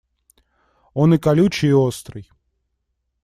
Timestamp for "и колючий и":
1.13-1.73